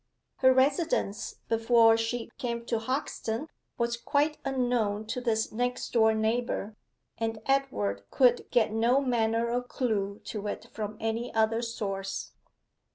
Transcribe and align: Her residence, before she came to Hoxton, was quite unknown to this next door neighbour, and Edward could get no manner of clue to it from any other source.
Her 0.37 0.51
residence, 0.51 1.35
before 1.47 1.95
she 1.95 2.31
came 2.39 2.65
to 2.65 2.79
Hoxton, 2.79 3.49
was 3.77 3.97
quite 3.97 4.39
unknown 4.43 5.05
to 5.05 5.21
this 5.21 5.51
next 5.51 5.93
door 5.93 6.15
neighbour, 6.15 6.75
and 7.19 7.37
Edward 7.45 8.09
could 8.09 8.49
get 8.49 8.71
no 8.71 8.99
manner 8.99 9.49
of 9.49 9.67
clue 9.67 10.19
to 10.23 10.47
it 10.47 10.65
from 10.73 10.97
any 10.99 11.31
other 11.35 11.61
source. 11.61 12.31